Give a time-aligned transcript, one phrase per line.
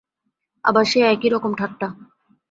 [0.63, 1.87] আবার সেই একই রকম ঠাট্টা!